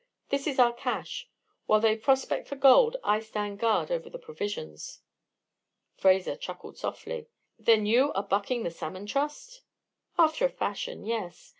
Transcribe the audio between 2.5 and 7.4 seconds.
gold, I stand guard over the provisions." Fraser chuckled softly.